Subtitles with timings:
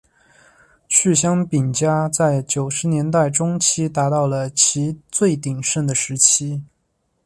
[0.89, 6.63] 趣香饼家在九十年代中期达到了其最鼎盛的时期。